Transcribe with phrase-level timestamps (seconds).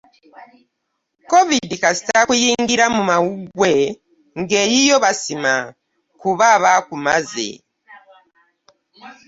[1.31, 3.73] Covid kasita akuyingira mu mawuggwe
[4.39, 5.53] nga eyiyo basima
[6.21, 7.49] kuba aba akumaze